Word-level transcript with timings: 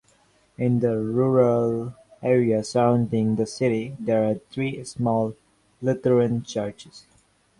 In 0.57 0.79
the 0.79 0.97
rural 0.97 1.93
area 2.23 2.63
surrounding 2.63 3.35
the 3.35 3.45
city, 3.45 3.95
there 3.99 4.23
are 4.27 4.33
three 4.49 4.83
small 4.83 5.35
Lutheran 5.79 6.41
churches. 6.41 7.05